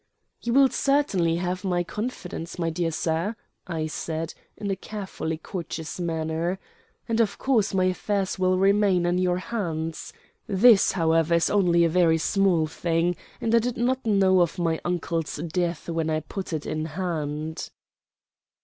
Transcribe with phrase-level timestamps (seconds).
[0.41, 3.35] "You will certainly have my confidence, my dear sir,"
[3.67, 6.57] I said, in a carefully courteous manner.
[7.07, 10.11] "And of course my affairs will remain in your hands.
[10.47, 14.81] This, however, is only a very small thing, and I did not know of my
[14.83, 17.69] uncle's death when I put it in hand."